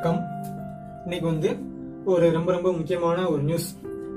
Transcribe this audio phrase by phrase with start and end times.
[0.00, 0.18] வணக்கம்.
[1.04, 1.48] இன்னைக்கு வந்து
[2.04, 3.66] ஒரு ரொம்ப ரொம்ப முக்கியமான ஒரு நியூஸ்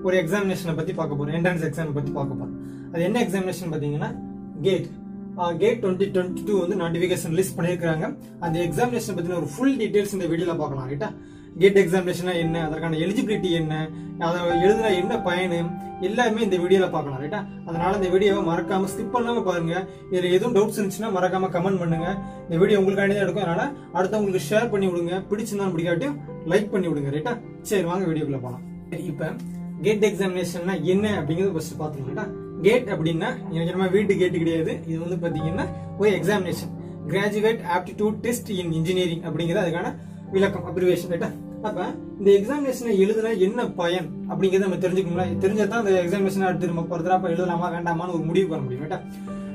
[0.03, 2.51] ஒரு எக்ஸாமினேஷனை பத்தி பார்க்க போகிறோம் என்ட்ரன்ஸ் எக்ஸாம் பற்றி பார்க்க போகிறோம்
[2.91, 4.09] அது என்ன எக்ஸாமினேஷன் பார்த்தீங்கன்னா
[4.61, 4.85] GATE
[5.59, 8.05] GATE twenty twenty two வந்து நோட்டிஃபிகேஷன் ரிலீஸ் பண்ணியிருக்காங்க
[8.39, 11.09] அந்த எக்ஸாமினேஷன் பற்றின ஒரு ஃபுல் டீட்டெயில்ஸ் இந்த வீடியோவில் பார்க்கலாம் ரைட்டா
[11.59, 13.73] கேட் எக்ஸாமினேஷனா என்ன அதற்கான எலிஜிபிலிட்டி என்ன
[14.27, 15.59] அதை எழுதுனா என்ன பயனு
[16.07, 19.73] எல்லாமே இந்த வீடியோல பார்க்கலாம் ரைட்டா அதனால இந்த வீடியோவை மறக்காம ஸ்கிப் பண்ணாம பாருங்க.
[20.11, 22.07] இதுல எதுவும் டவுட்ஸ் இருந்துச்சுன்னா மறக்காம கமெண்ட் பண்ணுங்க.
[22.45, 23.45] இந்த வீடியோ உங்களுக்காண்டி தான் எடுக்கும்.
[23.45, 23.63] அதனால
[23.97, 25.15] அடுத்தவங்களுக்கு ஷேர் பண்ணி விடுங்க.
[25.29, 26.17] பிடிச்சிருந்தாலும் பிடிக்காட்டியும்
[26.51, 27.33] லைக் பண்ணி விடுங்க ரைட்டா
[27.71, 28.63] சரி வாங்க வீடியோக்குள்ள போகலாம்
[29.11, 29.31] இப்ப
[29.85, 32.25] கேட் எக்ஸாமினேஷன்னா என்ன அப்படிங்கிறது ஃபர்ஸ்ட் பாத்துக்கோங்க
[32.65, 34.71] கேட் அப்படின்னா எனக்கு நம்ம வீட்டு கேட் கிடையாது.
[34.89, 35.65] இது வந்து பாத்தீங்கன்னா
[36.01, 36.71] ஒரு examination
[37.11, 39.89] graduate aptitude test in engineering அப்படிங்கிறது அதுக்கான
[40.31, 41.29] விளக்கம் அப்ரிவேஷன் ரைட்டா
[41.63, 41.79] அப்ப
[42.19, 44.07] இந்த எக்ஸாமினேஷனை எழுதுனா என்ன பயன்?
[44.29, 45.25] அப்படிங்கறத நம்ம தெரிஞ்சுக்கணும்ல.
[45.39, 48.99] தெரிஞ்சதான் அந்த எக்ஸாமினேஷன் அடுத்து நம்ம ஃபர்தரா அப்ப எழுதலாமா வேண்டாமான்னு ஒரு முடிவு பண்ண முடியும் ரைட்டா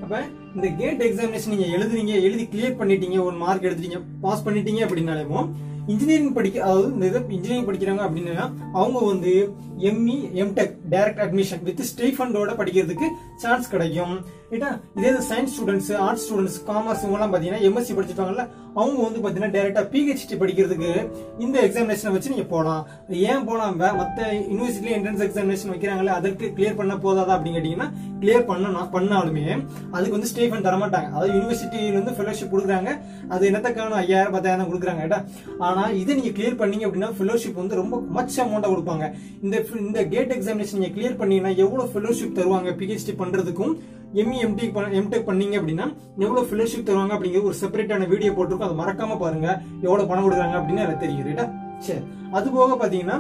[0.02, 0.18] அப்ப
[0.54, 5.40] இந்த கேட் எக்ஸாமினேஷன் நீங்க எழுதுறீங்க எழுதி கிளியர் பண்ணிட்டீங்க ஒரு மார்க் எடுத்துட்டீங்க பாஸ் பண்ணிட்டீங்க அப்படின்னாலேமோ
[5.86, 11.80] இன்ஜினியரிங் படிக்க அதாவது இந்த இதை இன்ஜினியரிங் படிக்கிறாங்க அப்படின்னா அவங்க வந்து ME M Tech direct admission with
[11.80, 13.06] ஸ்டேஃபண்டோட படிக்கிறதுக்கு
[13.36, 14.24] சான்ஸ் கிடைக்கும்.
[14.50, 19.82] ஏட்டா இதே science students arts students commerce இவங்கலாம் பார்த்தீங்கன்னா எம்எஸ்சி படிச்சிருப்பாங்கல்ல அவங்க வந்து பார்த்தீங்கன்னா டைரக்டா
[19.90, 26.52] பிஹெச்டி படிக்கிறதுக்கு இந்த எக்ஸாமினேஷனை வச்சு நீங்க போகலாம் ஏன் போகலாம் மற்ற மத்த என்ட்ரன்ஸ் எக்ஸாமினேஷன் வைக்கிறாங்களே அதற்கு
[26.56, 27.88] கிளியர் பண்ண போதாதா அப்படின்னு கேட்டீங்கன்னா
[28.20, 29.46] கிளியர் பண்ணனா பண்ணாலுமே
[29.94, 31.08] அதுக்கு வந்து ஸ்டேஃபன் தரமாட்டாங்க.
[31.14, 32.90] அதாவது யூனிவர்சிட்டியில இருந்து ஃபெலோஷிப் கொடுக்குறாங்க.
[33.34, 35.20] அது என்னத்தக்கான ஐயாயிரம் பத்தாயிரம் தான் கொடுக்குறாங்க ரைட்டா
[35.68, 39.06] ஆனா இதை நீங்க கிளியர் பண்ணீங்க அப்படின்னா ஃபெலோஷிப் வந்து ரொம்ப மச்ச அமௌண்ட்டாக கொடுப்பாங்க.
[39.44, 39.56] இந்த
[39.86, 43.74] இந்த கேட் எக்ஸாமினேஷன் நீங்க கிளியர் பண்ணீங்கன்னா எவ்வளவு ஃபெலோஷிப் தருவாங்க பிஹெச்டி பண்றதுக்கும்?
[44.22, 44.66] எம்இ எம்டி
[44.98, 45.86] எம்டெக் பண்ணீங்க அப்படின்னா
[46.24, 48.68] எவ்வளவு ஃபெலோஷிப் தருவாங்க அப்படிங்கிற ஒரு செப்பரேட்டான வீடியோ போட்டிருக்கோம்.
[48.68, 49.48] அதை மறக்காம பாருங்க.
[49.86, 51.46] எவ்வளவு பணம் கொடுக்குறாங்க அப்படின்னு எனக்கு தெரியும் ரைட்டா
[51.86, 52.02] சரி.
[52.36, 53.16] அது போக பாத்தீங்கன்னா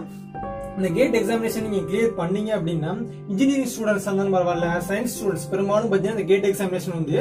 [0.76, 2.90] இந்த கேட் எக்ஸாமினேஷன் நீங்க கிளியர் பண்ணீங்க அப்படின்னா
[3.32, 7.18] இன்ஜினியரிங் ஸ்டூடெண்ட்ஸ் இருந்தாலும் பரவாயில்ல சயின்ஸ் ஸ்டூடெண்ட்ஸ் பெரும்பாலும் பார்த்தீங்கன்னா இந்த கேட் எக்ஸாமினேஷன் வந்து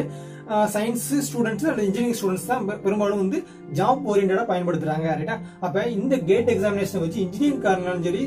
[0.73, 3.37] சயின்ஸ் ஸ்டூடெண்ட்ஸ் அல்லது இன்ஜினியரிங் ஸ்டூடெண்ட்ஸ் தான் பெரும்பாலும் வந்து
[3.73, 8.23] ஜாப் ஓரியன்டா பயன்படுத்துறாங்க ரைட்டா அப்ப இந்த கேட் எக்ஸாமினேஷன் வச்சு இன்ஜினியரிங் காரணம் சரி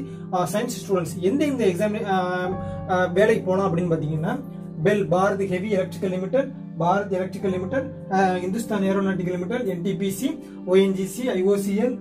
[0.55, 1.99] சயின்ஸ் ஸ்டூடெண்ட்ஸ் எந்த இந்த எக்ஸாம்
[3.15, 4.35] வேலைக்கு போனோம் அப்படின்னு பாத்தீங்கன்னா
[4.85, 7.87] BHEL Bharat heavy electrical limited Bharat electrical limited
[8.43, 10.29] Hindustan aeronautical limited NTPC
[10.67, 11.95] ONGC IOCL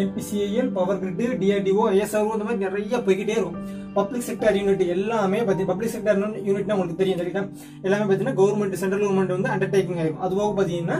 [0.00, 3.56] NPCIL power grid DRDO ISRO இந்த மாதிரி நிறைய போய்கிட்டே இருக்கும்.
[3.96, 7.42] பப்ளிக் செக்டர் யூனிட் எல்லாமே பத்தி பப்ளிக் செக்டர் யூனிட்னா உங்களுக்கு தெரியும் சரிங்களா?
[7.86, 10.98] எல்லாமே பார்த்தீங்கன்னா கவர்மெண்ட் சென்ட்ரல் கவர்மெண்ட் வந்து அண்டர்டேக்கிங் ஆகும் அது போக பார்த்தீங்கன்னா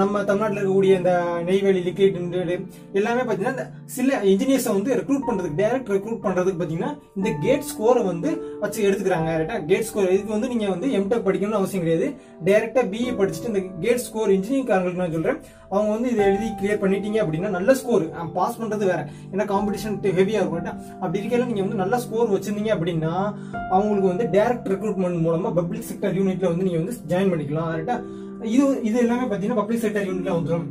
[0.00, 1.12] நம்ம தமிழ்நாட்டில் இருக்கக்கூடிய இந்த
[1.48, 2.18] நெய்வேலி லிக்விட்
[3.00, 3.66] எல்லாமே பார்த்தீங்கன்னா இந்த
[3.96, 8.30] சில இன்ஜினியர்ஸை வந்து ரெக்ரூட் பண்றதுக்கு டைரக்ட் ரெக்ரூட் பண்றதுக்கு பார்த்தீங்கன்னா இந்த கேட் ஸ்கோரை வந்து
[8.64, 12.08] வச்சு எடுத்துக்கிறாங்க ரைட்டா கேட் ஸ்கோர் இதுக்கு வந்து நீங்க வந்து எம்டெக் படிக்கணும்னு அவசியம் கிடையாது.
[12.48, 15.40] டைரக்டா பிஇ படிச்சுட்டு இந்த கேட் ஸ்கோர் இன்ஜினியரிங் காரங்களுக்கு நான் சொல்றேன்.
[15.74, 18.04] அவங்க வந்து இதை எழுதி கிளியர் பண்ணிட்டீங்க அப்படின்னா நல்ல ஸ்கோர்
[18.36, 19.00] பாஸ் பண்றது வேற.
[19.32, 20.68] ஏன்னா காம்படிஷன் ஹெவியா இருக்கும்.
[21.02, 23.14] அப்படி இருக்கையில் நீங்க வந்து நல்ல ஸ்கோர் வச்சிருந்தீங்க அப்படின்னா
[23.76, 27.72] அவங்களுக்கு வந்து டைரக்ட் ரெக்ரூட்மெண்ட் மூலமா பப்ளிக் செக்டர் யூனிட்ல வந்து நீங்க வந்து ஜாயின் பண்ணிக்கலாம்.
[27.72, 30.66] கரெக்டாக இது இது எல்லாமே பார்த்தீங்கன்னா பப்ளிக் செக்டர் யூனிட்ல வந்துடும்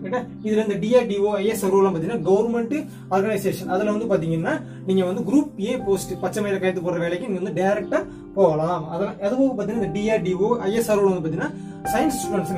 [0.47, 2.75] இதுல இந்த டிஆர்டிஓ ஐஎஸ்ஆர்ஓ எல்லாம் கவர்மெண்ட்
[3.15, 4.53] ஆர்கனைசேஷன் அதுல வந்து பாத்தீங்கன்னா
[4.87, 7.99] நீங்க வந்து குரூப் ஏ போஸ்ட் பச்சை மேல கைத்து போடுற வேலைக்கு நீங்க வந்து டைரக்டா
[8.37, 11.51] போகலாம் அதெல்லாம் அதுவும் பார்த்தீங்கன்னா இந்த டிஆர்டிஓ ஐஎஸ்ஆர்ஓ வந்து பார்த்தீங்கன்னா
[11.93, 12.53] சயின்ஸ் ஸ்டூடெண்ட்ஸ்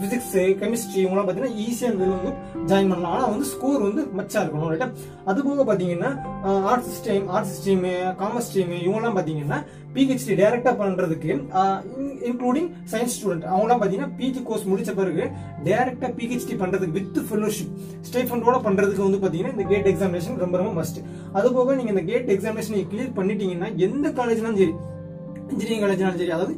[0.00, 2.30] பிசிக்ஸ் கெமிஸ்ட்ரி இவங்கலாம் பார்த்தீங்கன்னா ஈஸியாக வந்து
[2.70, 3.12] ஜாயின் பண்ணலாம்.
[3.14, 4.88] ஆனால் வந்து ஸ்கோர் வந்து மச்சா இருக்கணும் ரைட்டா
[5.30, 6.10] அது போக பார்த்தீங்கன்னா
[6.70, 7.84] arts stream arts stream
[8.20, 9.58] commerce stream இவங்கலாம் பார்த்தீங்கன்னா
[9.94, 11.30] பிஹெச்டி டேரெக்டாக பண்ணுறதுக்கு
[12.30, 15.24] இன்க்ளூடிங் சயின்ஸ் ஸ்டூடெண்ட் அவங்களாம் பார்த்தீங்கன்னா பிஜி கோர்ஸ் முடிச்ச பிறகு
[15.68, 17.72] டேரெக்டாக பிஹெச்டி பண்ணுறதுக்கு வித் ஃபெலோஷிப்
[18.08, 21.00] ஸ்டேஃபண்டோட பண்ணுறதுக்கு வந்து பார்த்தீங்கன்னா இந்த கேட் எக்ஸாமினேஷன் ரொம்ப ரொம்ப மஸ்ட்
[21.38, 24.74] அது போக நீங்கள் இந்த கேட் எக்ஸாமினேஷன் கிளியர் பண்ணிட்டீங்கன்னா எந்த காலேஜ்னாலும் சரி
[25.50, 26.54] இன்ஜினியரிங் காலேஜ்னாலும் சரி அதாவது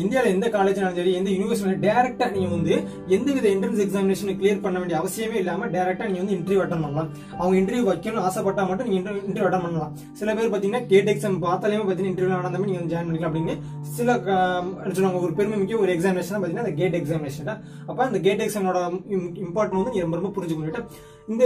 [0.00, 2.74] இந்தியாவில் எந்த காலேஜ்னாலும் சரி எந்த யூனிவர்சிட்டி டேரக்டா நீங்க வந்து
[3.16, 7.08] எந்த வித என்ட்ரன்ஸ் எக்ஸாமினேஷன் கிளியர் பண்ண வேண்டிய அவசியமே இல்லாம டேரக்டா நீங்க வந்து இன்டர்வியூ அட்டன் பண்ணலாம்.
[7.38, 9.92] அவங்க இன்டர்வியூ வைக்கணும்னு ஆசைப்பட்டா மட்டும் நீங்க இன்டர்வியூ அட்டன் பண்ணலாம்.
[10.20, 13.56] சில பேர் பாத்தீங்கன்னா கேட் எக்ஸாம் பார்த்தாலே பாத்தீங்கன்னா இன்டர்வியூ நடந்தாமே நீங்க ஜாயின் பண்ணிக்கலாம் அப்படின்னு
[13.98, 14.18] சில
[14.96, 17.50] சொல்லுவாங்க ஒரு பெருமை மிக்க ஒரு எக்ஸாமினேஷன் பாத்தீங்கன்னா அந்த கேட் எக்ஸாமினேஷன்
[17.88, 18.82] அப்ப அந்த கேட் எக்ஸாமோட
[19.46, 20.90] இம்பார்ட்டன் வந்து நீங்க ரொம்ப ரொம்ப புரிஞ்சுக்கணும்.
[21.32, 21.44] இந்த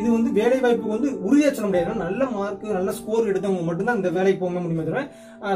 [0.00, 2.02] இது வந்து வேலை வாய்ப்பு வந்து உறுதியா சொல்ல முடியாது.
[2.04, 5.02] நல்ல மார்க் நல்ல ஸ்கோர் எடுத்தவங்க மட்டும்தான் இந்த வேலைக்கு போக முடியுமே தவிர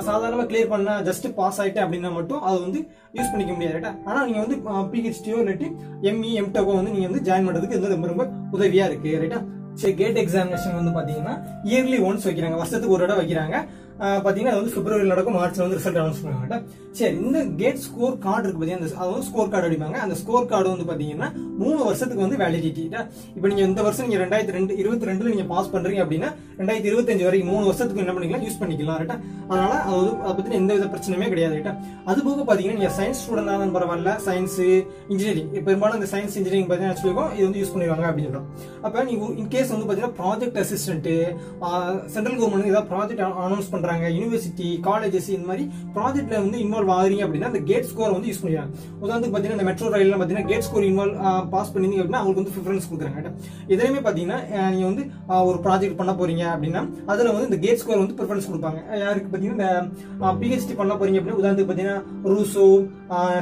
[0.08, 2.80] சாதாரணமா கிளியர் பண்ண ஜஸ்ட் பாஸ் ஆயிட்டேன் அப்படின்னா மட்டும் அதை வந்து
[3.16, 4.58] யூஸ் பண்ணிக்க முடியாது ரைட்டா ஆனால் நீங்கள் வந்து
[4.92, 5.68] பிஹெச்டியோ இல்லாட்டி
[6.10, 9.40] எம்இ எம்டெக்கோ வந்து நீங்க வந்து ஜாயின் பண்ணுறதுக்கு இது ரொம்ப ரொம்ப உதவியா இருக்கு ரைட்டா
[9.80, 11.34] சரி கேட் எக்ஸாமினேஷன் வந்து பார்த்தீங்கன்னா
[11.70, 13.56] இயர்லி ஒன்ஸ் வைக்கிறாங்க வருஷத்துக்கு ஒரு தடவை வைக்கிறாங்க.
[14.00, 16.56] பார்த்தீங்கன்னா அது வந்து பிப்ரவரியில் நடக்கும் மார்ச்ல வந்து ரிசல்ட் அனௌன்ஸ் பண்ணுவாங்க
[16.98, 19.96] சரி இந்த கேட் ஸ்கோர் கார்டு இருக்கு பார்த்தீங்கன்னா அந்த- அது வந்து ஸ்கோர் கார்டு அடிப்பாங்க.
[20.04, 21.28] அந்த ஸ்கோர் கார்டு வந்து பார்த்தீங்கன்னா
[21.60, 22.84] மூணு வருஷத்துக்கு வந்து வேலிடிட்டி
[23.36, 26.28] இப்போ நீங்க இந்த வருஷம் நீங்க ரெண்டாயிரத்தி ரெண்டு இருபத்தி ரெண்டுல நீங்க பாஸ் பண்றீங்க அப்படின்னா
[26.60, 29.16] ரெண்டாயிரத்தி இருபத்தஞ்சு வரைக்கும் மூணு வருஷத்துக்கு என்ன பண்ணிக்கலாம் யூஸ் பண்ணிக்கலாம் ரைட்டா
[29.50, 31.74] அதனால அது அதை பத்தி எந்த வித பிரச்சனையுமே கிடையாது ரைட்டா
[32.06, 34.12] அது போக பார்த்தீங்கன்னா நீங்க சயின்ஸ் ஸ்டூடெண்ட் இருந்தாலும் பரவாயில்ல.
[34.26, 34.58] சயின்ஸ்
[35.12, 38.48] இன்ஜினியரிங் பெரும்பாலும் இந்த சயின்ஸ் இன்ஜினியரிங் பார்த்தீங்கன்னா வச்சுக்கோங்க இது வந்து யூஸ் பண்ணிடுவாங்க அப்படின்னு சொல்றோம்.
[38.82, 41.08] அப்போ நீங்க இன் கேஸ் வந்து பார்த்தீங்கன்னா ப்ராஜெக்ட் அசிஸ்டன்ட்
[42.14, 45.64] சென்ட்ரல் கவர்மெண்ட் ஏதாவது ப்ராஜெக்ட் அனௌன்ஸ் பண்ணுற பண்றாங்க யூனிவர்சிட்டி காலேஜஸ் இந்த மாதிரி
[45.96, 48.70] ப்ராஜெக்ட்ல வந்து இன்வால்வ் ஆகுறீங்க அப்படின்னா அந்த கேட் ஸ்கோர் வந்து யூஸ் பண்ணுவாங்க
[49.02, 51.16] உதாரணத்துக்கு பாத்தீங்கன்னா இந்த மெட்ரோ ரயில்ல பார்த்தீங்கன்னா கேட் ஸ்கோர் இன்வால்வ்
[51.54, 53.32] பாஸ் பண்ணிருந்தீங்க அப்படின்னா அவங்களுக்கு வந்து ப்ரிஃபரன்ஸ் கொடுக்குறாங்க
[53.72, 54.38] இதுலயுமே பாத்தீங்கன்னா
[54.74, 55.04] நீங்க வந்து
[55.50, 56.82] ஒரு ப்ராஜெக்ட் பண்ண போறீங்க அப்படின்னா
[57.12, 58.80] அதுல வந்து இந்த கேட் ஸ்கோர் வந்து ப்ரிஃபரன்ஸ் கொடுப்பாங்க.
[59.04, 59.30] யாருக்கு?
[59.34, 59.70] பாத்தீங்கன்னா
[60.42, 61.98] பிஹெச்டி பண்ண போறீங்க அப்படின்னா உதாரணத்துக்கு பாத்தீங்கன்னா
[62.34, 62.66] Rousseau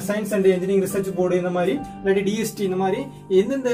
[0.09, 3.01] science and engineering research board இந்த மாதிரி இல்லாட்டி டிஎஸ்டி இந்த மாதிரி
[3.41, 3.71] எந்தெந்த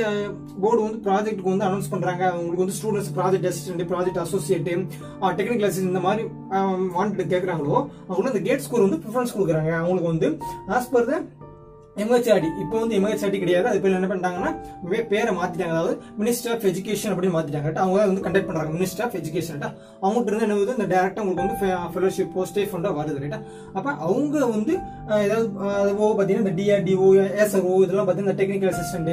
[0.63, 2.23] போர்டு வந்து ப்ராஜெக்ட்டுக்கு வந்து அனௌன்ஸ் பண்றாங்க?
[2.41, 4.63] உங்களுக்கு வந்து students project assistant project associate
[5.39, 6.23] technical assistant இந்த மாதிரி
[6.97, 7.79] வாண்ட் கேட்குறாங்களோ
[8.09, 9.73] அவங்களுக்கு அந்த கேட் ஸ்கோர் வந்து ப்ரிஃபரன்ஸ் கொடுக்குறாங்க.
[9.83, 10.29] அவங்களுக்கு வந்து
[10.69, 11.23] ஆஸ் பர் த
[12.03, 13.67] எம்ஹெச்ஆர்டி இப்போ வந்து எம்ஹெச்ஆர்டி கிடையாது.
[13.71, 14.53] அது பேர் என்ன பண்ணிட்டாங்கன்னா
[15.13, 15.75] பேரை மாத்திட்டாங்க.
[15.77, 17.71] அதாவது மினிஸ்டர் ஆஃப் எஜுகேஷன் அப்படின்னு மாத்திட்டாங்க.
[17.85, 18.73] அவங்க வந்து கண்டக்ட் பண்றாங்க.
[18.79, 19.63] மினிஸ்டர் ஆஃப் எஜுகேஷன்
[20.05, 21.59] அவங்ககிட்ட இருந்து என்ன வந்து இந்த டேரக்டா உங்களுக்கு வந்து
[21.95, 23.39] ஃபெலோஷிப் போஸ்டே ஃபண்டா வருது ரைட்டா
[23.77, 24.75] அப்ப அவங்க வந்து
[25.13, 27.07] uh, ஏதாவது uh, பாத்தீங்கன்னா இந்த டிஆர்டிஓ
[27.45, 29.11] எஸ்ஆர்ஓ இதெல்லாம் பாத்தீங்கன்னா டெக்னிக்கல் அசிஸ்டன்ட்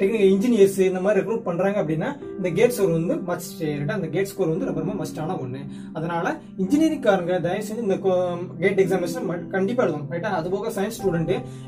[0.00, 4.30] டெக்னிக்கல் இன்ஜினியர்ஸ் இந்த மாதிரி ரெக்ரூட் பண்றாங்க அப்படின்னா இந்த கேட் ஸ்கோர் வந்து மஸ்ட் ரைட்டா அந்த கேட்
[4.32, 5.62] ஸ்கோர் வந்து ரொம்ப ரொம்ப மஸ்டான ஒண்ணு.
[5.96, 6.26] அதனால
[6.64, 11.12] இன்ஜினியரிங் காரங்க தயவு செஞ்சு இந்த um, கேட் எக்ஸாமினேஷன் கண்டிப்பா எழுதணும் ரைட்டா அது போக சயின்ஸ் ஸ்டூடெண்ட்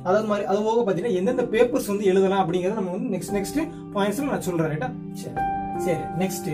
[0.05, 3.61] அதாவது மாதிரி அது போக பார்த்தீங்கன்னா எந்தெந்த பேப்பர்ஸ் வந்து எழுதலாம் அப்படிங்கறத நம்ம வந்து நெக்ஸ்ட் நெக்ஸ்ட்
[3.95, 5.35] பாயிண்ட்ஸ்ல நான் சொல்றேன் ரைட்டா சரி
[5.85, 6.51] சரி நெக்ஸ்ட்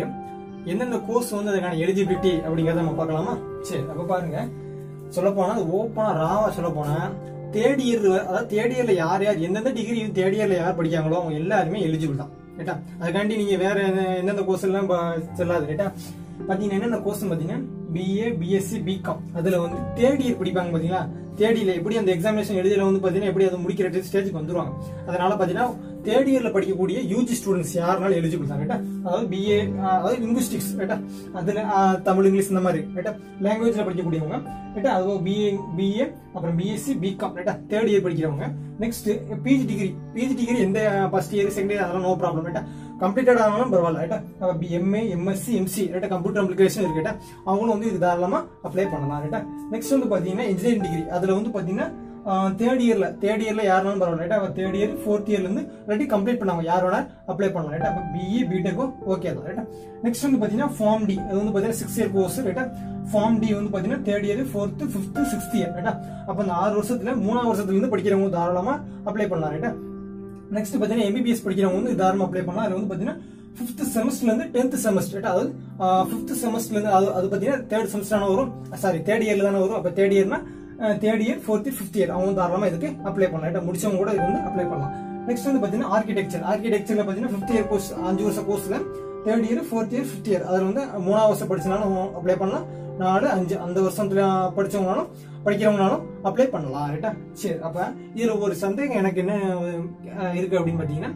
[0.67, 3.33] எந்தெந்த கோர்ஸ் வந்து அதுக்கான எலிஜிபிலிட்டி அப்படிங்கறத நம்ம பார்க்கலாமா?
[3.63, 4.39] சரி அப்ப பாருங்க.
[5.11, 6.97] சொல்ல போனா அது ஓப்பனா ராவா சொல்ல போனா
[7.55, 11.81] தேர்ட் இயர் அதாவது தேர்ட் இயர்ல யார் யார் எந்தெந்த டிகிரி தேர்ட் இயர்ல யார் படிக்காங்களோ அவங்க எல்லாருமே
[11.89, 13.77] எலிஜிபிள் தான் ரைட்டா அதுக்காண்டி நீங்க வேற
[14.21, 14.89] எந்தெந்த கோர்ஸ் எல்லாம்
[15.39, 15.89] செல்லாது ரைட்டா
[16.43, 17.61] பாத்தீங்கன்னா என்னென்ன கோர்ஸ் பாத்தீங்கன்னா
[17.95, 21.03] பிஏ பிஎஸ்சி பிகாம் அதுல வந்து தேர்ட் இயர் படிப்பாங்க பாத்தீங்களா?
[21.41, 24.73] தேடியில் எப்படி அந்த எக்ஸாமினேஷன் எழுதியில் வந்து பார்த்தீங்கன்னா எப்படி அதை முடிக்கிற ஸ்டேஜுக்கு வந்துருவாங்க.
[25.07, 25.69] அதனால பார்த்தீங்கன்னா
[26.07, 29.59] தேர்ட் இயர்ல படிக்கக்கூடிய யூஜி ஸ்டூடெண்ட்ஸ் யாருனாலும் எலிஜிபிள் தான் ரைட்டா அதாவது பிஏ
[29.91, 30.97] அதாவது லிங்குஸ்டிக்ஸ் ரைட்டா
[31.35, 31.63] அதுல
[32.05, 33.13] தமிழ் இங்கிலீஷ் இந்த மாதிரி ரைட்டா
[33.43, 34.39] லாங்குவேஜ்ல படிக்கக்கூடியவங்க
[34.77, 36.05] ரைட்டா அது பிஏ பிஏ
[36.35, 38.47] அப்புறம் பிஎஸ்சி பிகாம் ரைட்டா தேர்ட் இயர் படிக்கிறவங்க.
[38.79, 39.09] Next
[39.45, 40.79] PG degree PG degree எந்த
[41.13, 42.63] ஃபர்ஸ்ட் இயர் செகண்ட் இயர் அதெல்லாம் நோ ப்ராப்ளம் ரைட்டா
[43.03, 44.19] கம்ப்ளீட்டட் ஆனாலும் பரவாயில்ல ரைட்டா
[44.79, 47.15] எம்ஏ எம்எஸ்சி எம்சி ரைட்டா கம்ப்யூட்டர் அப்ளிகேஷன் இருக்கு ரைட்டா
[47.47, 49.41] அவங்களும் வந்து இது தாராளமா அப்ளை பண்ணலாம் ரைட்டா
[49.73, 51.89] நெக்ஸ்ட் வந்து பாத்தீங்கன்னா இன்ஜினியரிங் டிகிரி அதுல வந்து பாத்தீங்கன்னா
[52.59, 56.85] தேர்ட் இயரில் தேர்ட் இயரில் யாருனாலும் பரவாயில்ல ரைட்டா தேர்ட் இயர் ஃபோர்த் இயர்லேருந்து ரெடி கம்ப்ளீட் பண்ணாங்க யார்
[56.87, 57.01] வேணா
[57.33, 59.65] அப்ளை பண்ணலாம் ரைட்டா அப்போ பிஇ பிடெக்கும் ஓகே தான் ரைட்டா
[60.05, 62.65] நெக்ஸ்ட் வந்து பார்த்தீங்கன்னா ஃபார்ம் டி அது வந்து பார்த்தீங்கன்னா சிக்ஸ் இயர் கோர்ஸ் ரைட்டா
[63.13, 65.95] ஃபார்ம் டி வந்து பார்த்தீங்கன்னா third year fourth fifth sixth year ரைட்டா
[66.29, 68.79] அப்போ அந்த ஆறு வருஷத்துல மூணாவது வருஷத்துல இருந்து படிக்கிறவங்க தாராளமாக
[69.11, 69.73] அப்ளை பண்ணலாம் ரைட்டா
[70.57, 72.67] நெக்ஸ்ட் பார்த்தீங்கன்னா எம்பிபிஎஸ் படிக்கிறவங்க வந்து தாராளமாக அப்ளை பண்ணலாம்.
[72.69, 73.19] அது வந்து பார்த்தீங்கன்னா
[73.57, 75.49] ஃபிஃப்த் செமஸ்டர்லேருந்து டென்த் செமஸ்டர் அதாவது
[76.11, 78.51] ஃபிஃப்த் செமஸ்டர்லேருந்து அது அது பார்த்தீங்கன்னா தேர்ட் செமஸ்டர் வரும்?
[78.83, 79.79] சாரி தேர்ட் இயர்ல தானே வரும்?
[79.81, 80.39] அப்போ third இயர்னா
[81.03, 83.49] third year fourth fifth year அவங்க தாராளமாக இதுக்கு அப்ளை பண்ணலாம்.
[83.49, 84.93] ரைட்டா முடிச்சவங்க கூட இது வந்து அப்ளை பண்ணலாம்.
[85.29, 88.79] நெக்ஸ்ட் வந்து பார்த்தீங்கன்னா ஆர்கிடெக்சர் ஆர்கிடெக்சர்ல பார்த்தீங்கன்னா ஃபிஃப்த் இயர் கோர்ஸ் அஞ்சு வருஷம் கோர்ஸ்ல
[89.27, 92.65] third year fourth year fifth year அதில் வந்து மூணாவது வருஷம் படிச்சனாலும் அப்ளை பண்ணலாம்.
[93.03, 94.23] நாலு அஞ்சு அந்த வருஷத்துல
[94.57, 95.07] படிச்சவங்கனாலும்
[95.45, 96.89] படிக்கிறவங்கனாலும் அப்ளை பண்ணலாம்.
[96.95, 97.13] ரைட்டா
[97.43, 97.87] சரி அப்ப
[98.19, 99.35] இதுல ஒரு சந்தேகம் எனக்கு என்ன
[100.41, 101.13] இருக்கு அப்படின்னு பாத்தீங்கன்னா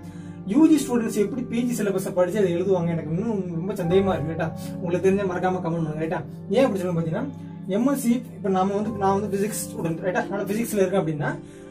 [0.52, 2.88] யூஜி ஸ்டூடெண்ட்ஸ் எப்படி பிஜி சிலபஸை படிச்சு அதை எழுதுவாங்க?
[2.94, 4.32] எனக்கு இன்னும் ரொம்ப சந்தேகமா இருக்கு.
[4.32, 4.48] ரைட்டா
[4.80, 6.02] உங்களுக்கு தெரிஞ்ச மறக்காம கமெண்ட் பண்ணுங்க.
[6.04, 6.20] ரைட்டா
[6.56, 7.26] ஏன் அப்படி சொல்லுங்க பாத்தீங்கன்னா
[7.74, 11.30] எம்எஸ்சி இப்போ நாம வந்து நான் வந்து பிசிக்ஸ் ஸ்டூடெண்ட் ரைட்டா நான் பிசிக்ஸ்ல இருக்கேன் அப்படின்னா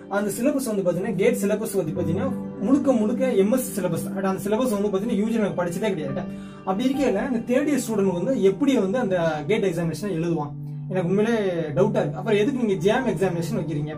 [0.09, 2.27] அந்த சிலபஸ் வந்து பாத்தீங்கன்னா கேட் சிலபஸ் வந்து பாத்தீங்கன்னா
[2.61, 6.23] முழுக்க முழுக்க எம்எஸ் சிலபஸ் அந்த சிலபஸ் வந்து பாத்தீங்கன்னா யூஜி எனக்கு படிச்சதே கிடையாது.
[6.65, 10.51] அப்படி இருக்கையில இந்த தேர்ட் இயர் ஸ்டூடெண்ட் வந்து எப்படி வந்து அந்த கேட் எக்ஸாமினேஷன் எழுதுவான்?
[10.89, 11.37] எனக்கு உண்மையிலே
[11.77, 12.19] டவுட்டா இருக்கு.
[12.19, 13.95] அப்புறம் எதுக்கு நீங்க ஜேம் எக்ஸாமினேஷன் வைக்கிறீங்க?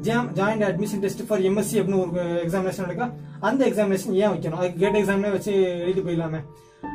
[0.00, 3.06] JAM joint admission test for MSc அப்படின்னு ஒரு எக்ஸாமினேஷன் நடக்கா
[3.40, 4.60] அந்த எக்ஸாமினேஷன் ஏன் வைக்கணும்?
[4.62, 5.52] அதுக்கு கேட் எக்ஸாம்னே வச்சு
[5.86, 6.40] எழுதி போயிடலாமே.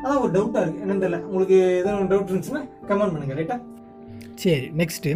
[0.03, 0.81] அதான் ஒரு டவுட்டா இருக்கு.
[0.83, 1.19] என்னன்னு தெரியல.
[1.21, 3.37] உங்களுக்கு ஏதாவது டவுட் இருந்துச்சுன்னா கமெண்ட் பண்ணுங்க.
[3.41, 3.57] ரைட்டா
[4.41, 5.11] சரி நெக்ஸ்ட்டு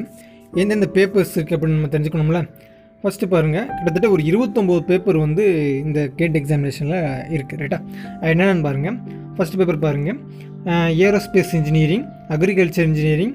[0.54, 2.40] எந்தெந்த பேப்பர்ஸ் இருக்குது அப்படின்னு நம்ம தெரிஞ்சுக்கணும்ல?
[3.04, 5.44] ஃபஸ்ட்டு பாருங்கள் கிட்டத்தட்ட ஒரு இருபத்தொம்போது பேப்பர் வந்து
[5.84, 7.00] இந்த கேட் எக்ஸாமினேஷனில்
[7.34, 7.80] இருக்குது ரைட்டா
[8.30, 8.96] என்னென்னு பாருங்கள்
[9.36, 10.18] ஃபஸ்ட் பேப்பர் பாருங்கள்
[11.02, 13.34] aerospace engineering agriculture engineering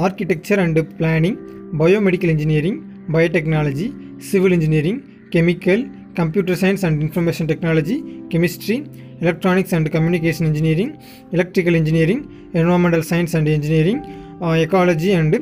[0.00, 1.38] architecture and planning
[1.78, 2.78] biomedical engineering
[3.12, 3.86] biotechnology
[4.30, 5.82] civil engineering chemical
[6.14, 7.96] computer science and information technology
[8.28, 8.76] chemistry
[9.20, 10.92] electronics and communication engineering
[11.30, 14.00] electrical engineering environmental science and engineering
[14.40, 15.38] ecology and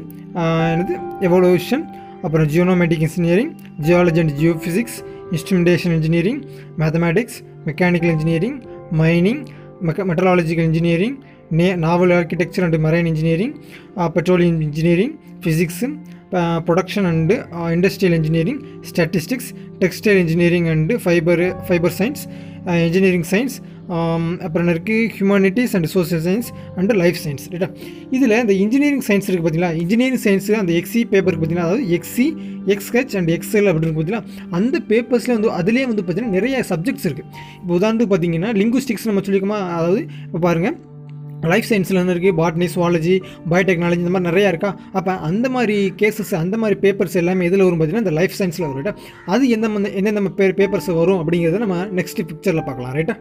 [0.72, 1.84] என்னது evolution
[2.22, 4.98] அப்புறம் geomatic engineering geology and geophysics
[5.32, 6.40] instrumentation engineering
[6.78, 8.58] mathematics mechanical engineering
[8.92, 9.42] mining
[9.82, 11.16] மெக்க metallurgical engineering
[11.50, 13.54] நே naval architecture and marine engineering
[14.08, 15.88] petroleum engineering physics
[16.64, 17.34] production and
[17.70, 22.24] industrial engineering statistics textile engineering and fibre fibre science
[22.60, 23.56] Uh, engineering science
[23.88, 27.68] um, அப்புறம் என்ன இருக்குது humanities and social science and life science ரைட்டா
[28.10, 32.26] இதில் இந்த engineering science இருக்குது பார்த்தீங்களா engineering science அந்த XE பேப்பருக்கு பார்த்தீங்கன்னா அதாவது எக்ஸி
[32.66, 37.72] எக்ஸ்ஹெச் அண்ட் எக்ஸ்எல் அப்படின்னு பார்த்தீங்கன்னா அந்த பேப்பர்ஸில் வந்து அதுலேயே வந்து பார்த்தீங்கன்னா நிறைய சப்ஜெக்ட்ஸ் இருக்குது இப்போ
[37.78, 40.76] உதாரணத்துக்கு பார்த்தீங்கன்னா லிங்குஸ்டிக்ஸ் நம்ம சொல்லிக்கோமா அதாவது இப்போ பாருங்கள்
[41.46, 44.76] லைஃப் சயின்ஸ்லேருந்து இருக்குது பாட்னி சுவாலஜி பயோடெக்னாலஜி இந்த மாதிரி நிறையா இருக்கா?
[44.92, 48.76] அப்போ அந்த மாதிரி கேசஸ் அந்த மாதிரி பேப்பர்ஸ் எல்லாமே எதில் வரும் பார்த்தீங்கன்னா இந்த லைஃப் சயின்ஸில் வரும்
[48.76, 53.16] ரைட்டா அது எந்த எந்தெந்த பேர் பேப்பர்ஸ் வரும் அப்படிங்கிறத நம்ம நெக்ஸ்ட் பிக்சரில் பார்க்கலாம் ரைட்டா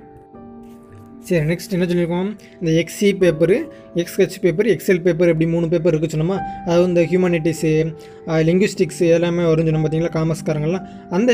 [1.27, 2.27] சரி நெக்ஸ்ட் என்ன சொல்லியிருக்கோம்?
[2.59, 3.53] இந்த XE paper
[4.01, 6.37] X H paper XL paper இப்படி மூணு பேப்பர் இருக்குது சொன்னோமா?
[6.65, 7.71] அதாவது இந்த ஹியூமனிட்டிஸு
[8.49, 10.11] லிங்குஸ்டிக்ஸ் எல்லாமே வரும் சொன்னோம் பார்த்தீங்களா?
[10.17, 10.85] காமர்ஸ்காரங்கள்லாம்
[11.17, 11.31] அந்த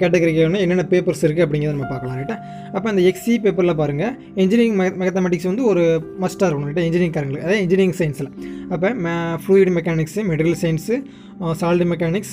[0.00, 2.36] கேட்டகரிக்கு என்னென்ன பேப்பர்ஸ் இருக்குது அப்படிங்கிறத நம்ம பார்க்கலாம் ரைட்டா
[2.76, 5.84] அப்போ அந்த எக்ஸி பேப்பரில் பாருங்கள் இன்ஜினியரிங் மேத்தமெட்டிக்ஸ் வந்து ஒரு
[6.24, 7.46] மஸ்ட்டாக இருக்கணும் ரைட்டா இன்ஜினியரிங் காரங்களுக்கு.
[7.46, 8.30] அதாவது இன்ஜினியரிங் சயின்ஸில்
[8.74, 9.14] அப்போ மே
[9.44, 10.96] fluid mechanics material science
[11.54, 12.32] solid mechanics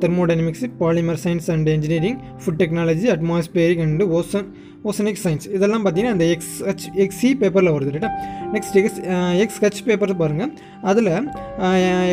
[0.00, 4.48] thermodynamics polymer science and engineering food technology atmospheric and ocean
[4.84, 8.10] oceanic science இதெல்லாம் பார்த்தீங்கன்னா அந்த எக்ஸ் ஹச் எக்ஸி பேப்பரில் வருது ரைட்டா
[8.52, 9.00] next X
[9.36, 11.12] X H paper பாருங்கள் அதில்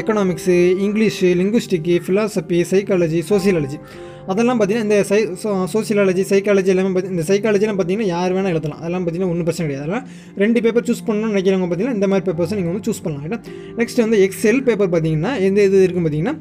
[0.02, 3.80] economics English linguistic philosophy psychology sociology
[4.32, 5.20] அதெல்லாம் பார்த்தீங்கன்னா இந்த சை
[5.74, 8.80] சோசியாலஜி சைக்காலஜி எல்லாமே பார்த்தி இந்த சைக்காலஜிலாம் பார்த்தீங்கன்னா யார் வேணால் எழுதலாம்.
[8.82, 9.86] அதெல்லாம் பார்த்தீங்கன்னா ஒன்றும் பிரச்சனை கிடையாது.
[9.86, 10.08] அதெல்லாம்
[10.44, 13.26] ரெண்டு பேப்பர் சூஸ் பண்ணணும்னு நினைக்கிறவங்க பார்த்தீங்கன்னா இந்த மாதிரி பேப்பர்ஸை நீங்கள் வந்து சூஸ் பண்ணலாம்.
[13.26, 13.40] ரைட்டா
[13.82, 16.36] நெக்ஸ்ட் வந்து எக்ஸெல் பேப்பர் பார்த்தீங்கன்னா எந்த இது இருக்குன்னு பார்த்தீங்கன்னா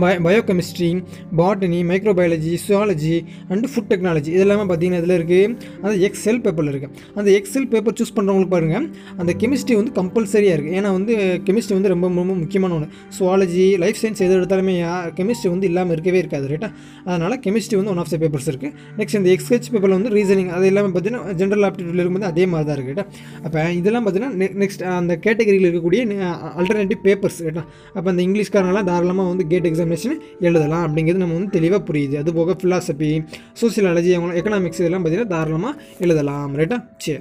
[0.00, 0.88] பய biochemistry
[1.36, 3.14] botany microbiology zoology
[3.50, 5.44] and food technology இதெல்லாமே பார்த்தீங்கன்னா இதில் இருக்குது
[5.82, 8.86] அந்த எக்ஸெல் பேப்பரில் இருக்குது அந்த எக்ஸெல் பேப்பர் சூஸ் பண்ணுறவங்களுக்கு பாருங்கள்
[9.18, 11.14] அந்த கெமிஸ்ட்ரி வந்து கம்பல்சரியாக இருக்குது ஏன்னா வந்து
[11.46, 14.74] கெமிஸ்ட்ரி வந்து ரொம்ப ரொம்ப முக்கியமான ஒன்று சுவாலஜி லைஃப் சயின்ஸ் எது எடுத்தாலுமே
[15.18, 16.70] கெமிஸ்ட்ரி வந்து இல்லாமல் இருக்கவே இருக்காது ரைட்டா
[17.06, 20.70] அதனால் கெமிஸ்ட்ரி வந்து ஒன் ஆஃப் த பேப்பர்ஸ் இருக்குது நெக்ஸ்ட் இந்த எக்ஸ்ஹெச் பேப்பரில் வந்து ரீசனிங் அது
[20.72, 23.06] எல்லாமே பார்த்தீங்கன்னா ஜென்ரல் ஆப்டிடியூட்ல இருக்கும்போது அதே மாதிரி தான் இருக்குது ரைட்டா
[23.44, 26.00] அப்போ இதெல்லாம் பார்த்தீங்கன்னா நெக்ஸ்ட் அந்த கேட்டகரியில் இருக்கக்கூடிய
[26.54, 31.82] அல்டர்னேட்டிவ் பேப்பர்ஸ் ரைட்டா அப்போ அந்த இங்கிலீஷ்காரங்களாம் தாராளமாக வந்து கேட்டு எக்ஸாமினேஷன் எழுதலாம் அப்படிங்கிறது நம்ம வந்து தெளிவாக
[31.90, 32.16] புரியுது.
[32.22, 33.10] அது போக ஃபிலாசபி
[33.62, 36.56] சோசியாலஜி அவங்க எக்கனாமிக்ஸ் இதெல்லாம் பார்த்தீங்கன்னா தாராளமாக எழுதலாம்.
[36.60, 37.20] ரைட்டா சரி.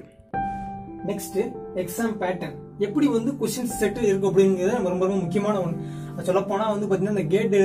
[1.10, 1.44] நெக்ஸ்ட்டு
[1.82, 6.88] எக்ஸாம் பேட்டர்ன் எப்படி வந்து கொஸ்டின் செட்டு இருக்கு அப்படிங்கிறது நம்ம ரொம்ப ரொம்ப முக்கியமான ஒன்று சொல்லப்போனால் வந்து
[6.88, 7.56] பார்த்தீங்கன்னா இந்த கேட்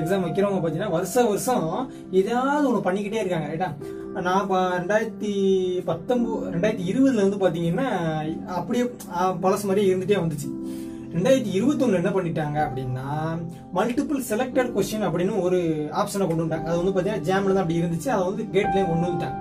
[0.00, 1.66] எக்ஸாம் uh, வைக்கிறவங்க பார்த்தீங்கன்னா வருஷம் வருஷம்
[2.20, 3.46] ஏதாவது ஒன்று பண்ணிக்கிட்டே இருக்காங்க.
[3.52, 3.68] ரைட்டா
[4.26, 5.32] நான் இப்போ ரெண்டாயிரத்தி
[5.90, 7.88] பத்தொம்பது ரெண்டாயிரத்தி இருபதுல வந்து பார்த்தீங்கன்னா
[8.58, 8.84] அப்படியே
[9.44, 10.50] பழசு மாதிரியே இருந்துகிட்டே வந்துச்சு.
[11.14, 13.06] ரெண்டாயிரத்தி இருபத்தொன்னு என்ன பண்ணிட்டாங்க அப்படின்னா
[13.78, 15.58] மல்டிபிள் செலக்டட் கொஸ்டின் அப்படின்னு ஒரு
[16.00, 18.08] ஆப்ஷனை கொண்டு வந்தாங்க அது வந்து பார்த்தீங்கன்னா ஜாமில் தான் அப்படி இருந்துச்சு.
[18.14, 19.38] அதை வந்து கேட்லேயும் கொண்டு வந்துட்டாங்க.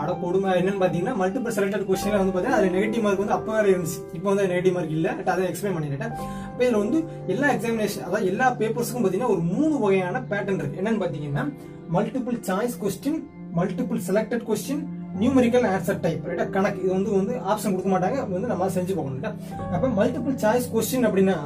[0.00, 3.66] அட கொடுமை என்னன்னு பார்த்தீங்கன்னா மல்டிபிள் செலக்டட் கொஸ்டினில் வந்து பார்த்தீங்கன்னா அது நெகட்டிவ் மார்க் வந்து அப்போ வேற
[3.72, 3.98] இருந்துச்சு.
[4.16, 5.12] இப்போ வந்து நெகட்டிவ் மார்க் இல்லை.
[5.32, 6.12] அதை எக்ஸ்பிளைன் பண்ணிட்டேன்.
[6.50, 6.98] இப்போ இதில் வந்து
[7.34, 10.80] எல்லா எக்ஸாமினேஷன் அதாவது எல்லா பேப்பர்ஸுக்கும் பார்த்தீங்கன்னா ஒரு மூணு வகையான பேட்டர்ன் இருக்கு.
[10.82, 11.44] என்னன்னு பார்த்தீங்கன்னா
[11.96, 13.20] multiple choice question
[13.58, 14.84] multiple selected question
[15.20, 16.80] numerical answer type ரைட்டா கணக்கு.
[16.84, 18.18] இது வந்து வந்து ஆப்ஷன் கொடுக்க மாட்டாங்க.
[18.34, 19.38] வந்து நம்ம செஞ்சு போகணும்
[19.74, 21.36] அப்போ மல்டிபிள் சாய்ஸ் கொஸ்டின் அப்படின்னா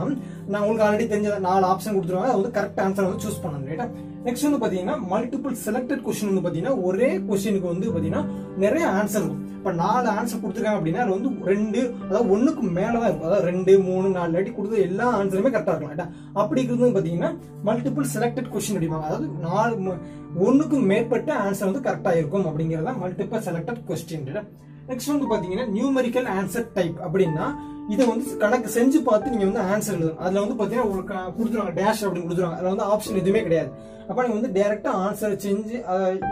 [0.51, 3.69] நான் உங்களுக்கு ஆல்ரெடி தெரிஞ்ச நாலு ஆப்ஷன் கொடுத்துருவாங்க அது வந்து கரெக்ட் ஆன்சர் வந்து சூஸ் பண்ணணும்.
[3.73, 3.87] ரைட்டா
[4.27, 8.25] நெக்ஸ்ட் வந்து பாத்தீங்கன்னா மல்டிபிள் செலக்டட் கொஸ்டின் வந்து பாத்தீங்கன்னா ஒரே கொஸ்டினுக்கு வந்து பாத்தீங்கன்னா
[8.65, 9.41] நிறைய ஆன்சர் இருக்கும்.
[9.59, 13.29] இப்போ நாலு ஆன்சர் கொடுத்துருக்காங்க அப்படின்னா அது வந்து ரெண்டு அதாவது ஒன்றுக்கு மேலே தான் இருக்கும்.
[13.31, 16.09] அதாவது ரெண்டு மூணு நாலு லாட்டி கொடுத்த எல்லா ஆன்சருமே கரெக்டாக இருக்கும் ரைட்டா
[16.41, 17.31] அப்படி இருக்கிறது பார்த்தீங்கன்னா
[17.69, 19.97] மல்டிபிள் செலக்டட் கொஸ்டின் அப்படிவாங்க அதாவது நாலு
[20.47, 24.27] ஒன்றுக்கும் மேற்பட்ட ஆன்சர் வந்து கரெக்டாக இருக்கும் அப்படிங்கிறத மல்டிபிள் செலக்டட் கொஸ்டின்
[24.91, 27.47] நெக்ஸ்ட் வந்து பாத்தீங்கன்னா நியூமரிக்கல் ஆன்சர் டைப் அப்படின்னா
[27.93, 30.21] இதை வந்து கணக்கு செஞ்சு பார்த்து நீங்க வந்து ஆன்சர் எழுதணும்.
[30.25, 32.59] அதுல வந்து பாத்தீங்கன்னா உங்களுக்கு கொடுத்துருவாங்க டேஷ் அப்படின்னு கொடுத்துருவாங்க.
[32.59, 33.71] அதுல வந்து ஆப்ஷன் எதுவுமே கிடையாது.
[34.09, 35.77] அப்ப நீங்க வந்து டேரக்டா ஆன்சர் செஞ்சு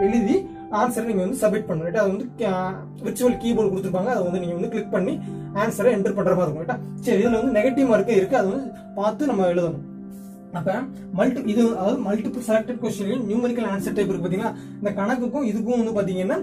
[0.06, 0.36] எழுதி
[0.80, 2.00] ஆன்சரை நீங்க வந்து சப்மிட் பண்ணணும்.
[2.02, 2.26] அது வந்து
[3.06, 4.12] விர்ச்சுவல் கீபோர்டு கொடுத்துருப்பாங்க.
[4.14, 5.14] அதை வந்து நீங்க வந்து கிளிக் பண்ணி
[5.62, 6.64] ஆன்சரை என்டர் பண்ற மாதிரி இருக்கும்.
[6.64, 8.40] ரைட்டா சரி இதுல வந்து நெகட்டிவ் மார்க்கே இருக்கு.
[8.42, 8.66] அது வந்து
[9.00, 9.86] பார்த்து நம்ம எழுதணும்.
[10.58, 10.70] அப்ப
[11.18, 15.94] மல்டி இது அதாவது multiple selected question numerical answer type இருக்கு பாத்தீங்கன்னா இந்த கணக்குக்கும் இதுக்கும் வந்து
[15.98, 16.38] பாத்தீங்கன்னா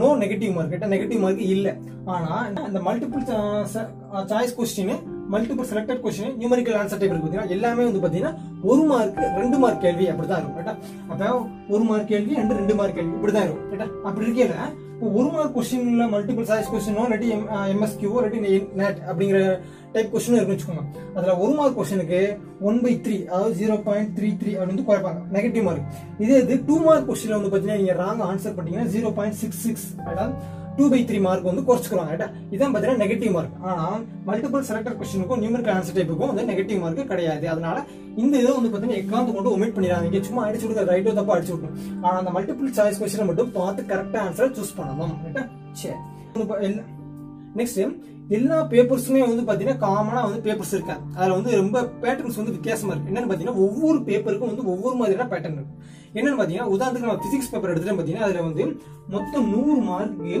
[0.00, 1.68] no negative mark negative mark இல்ல.
[2.14, 2.34] ஆனா
[2.68, 3.24] இந்த multiple
[4.32, 4.94] choice question
[5.34, 8.34] multiple selected question numerical answer type இருக்கு பாத்தீங்கன்னா எல்லாமே வந்து பாத்தீங்கன்னா
[8.70, 10.58] ஒரு மார்க் ரெண்டு மார்க் கேள்வி அப்படிதான் இருக்கும்.
[10.60, 10.74] ரைட்டா
[11.10, 11.32] அப்ப
[11.74, 13.68] ஒரு மார்க் கேள்வி ரெண்டு ரெண்டு மார்க் கேள்வி இப்படிதான் இருக்கும்.
[13.72, 14.56] ரைட்டா அப்படி இருக்கல
[15.08, 17.28] ஒரு மார்க் கொஸ்டின்ல மல்டிபிள் சாய்ஸ் கொஸ்டினோ இல்லாட்டி
[17.74, 18.40] எம்எஸ்கியூவோ இல்லாட்டி
[18.80, 19.38] நெட் அப்படிங்கிற
[19.94, 20.84] டைப் கொஸ்டினும் இருக்குன்னு வச்சுக்கோங்க.
[21.16, 22.20] அதில் ஒரு மார்க் கொஸ்டினுக்கு
[22.68, 25.20] ஒன் பை த்ரீ அதாவது ஜீரோ பாயிண்ட் த்ரீ த்ரீ அப்படின்னு குறைப்பாங்க.
[25.36, 25.86] நெகட்டிவ் மார்க்
[26.24, 29.88] இதே இது டூ மார்க் கொஸ்டினில் வந்து பார்த்தீங்கன்னா நீங்கள் ராங் ஆன்சர் பண்ணீங்கன்னா ஜீரோ பாயிண்ட் சிக்ஸ் சிக்ஸ்
[30.10, 30.34] அதாவது
[30.80, 35.40] டூ பை த்ரீ மார்க் வந்து குறைச்சிக்கிறாங்க ரைட்டா இதான் பார்த்தீங்கன்னா நெகட்டிவ் மார்க் ஆனால் மல்டிபிள் செலக்டட் கொஸ்டினுக்கும்
[35.42, 37.46] நியூமரிக்கல் ஆன்சர் டைப்புக்கும் வந்து நெகட்டிவ் மார்க் கிடையாது.
[37.54, 37.76] அதனால
[38.22, 40.20] இந்த இதை வந்து பார்த்தீங்கன்னா எக்காந்து கொண்டு ஒமிட் பண்ணிடாதீங்க.
[40.28, 44.22] சும்மா அடிச்சு கொடுக்க ரைட்டோ தப்பா அடிச்சு விடணும் ஆனால் அந்த மல்டிபிள் சாய்ஸ் கொஸ்டினை மட்டும் பார்த்து கரெக்டாக
[44.28, 45.44] ஆன்சரை சூஸ் பண்ணணும் ரைட்டா
[45.82, 46.70] சரி.
[47.58, 47.82] நெக்ஸ்ட்
[48.36, 50.94] எல்லா பேப்பர்ஸுமே வந்து பார்த்தீங்கன்னா காமனாக வந்து பேப்பர்ஸ் இருக்கு.
[51.16, 53.10] அதில் வந்து ரொம்ப பேட்டர்ன்ஸ் வந்து வித்தியாசமா இருக்கு.
[53.10, 55.74] என்னன்னு பார்த்தீங்கன்னா ஒவ்வொரு பேப்பருக்கும் வந்து ஒவ்வொரு மாதிரியான பேட்டர்ன் இருக்கு.
[56.18, 58.64] என்னன்னு பார்த்தீங்கன்னா உதாரணத்துக்கு நம்ம பிசிக்ஸ் பேப்பர் எடுத்துட்டு பார்த்தீங்கன்னா அதில் வந்து
[59.14, 60.32] மொத்தம் நூறு மார்க்கு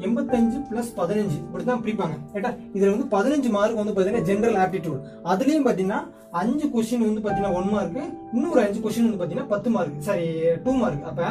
[0.00, 1.36] எண்பத்தஞ்சு பிளஸ் பதினஞ்சு.
[1.46, 2.16] இப்படிதான் பிரிப்பாங்க.
[2.32, 2.50] கேட்டா?
[2.74, 7.68] இதுல வந்து பதினஞ்சு மார்க் வந்து பாத்தீங்கன்னா ஜென்ரல் ஆப்டிடியூட் அதுலயும் பாத்தீங்கன்னா அஞ்சு கொஸ்டின் வந்து பாத்தீங்கன்னா ஒன்
[7.68, 8.00] மார்க்
[8.32, 10.26] இன்னொரு அஞ்சு கொஸ்டின் வந்து பாத்தீங்கன்னா பத்து மார்க் சாரி
[10.64, 11.22] டூ மார்க் அப்ப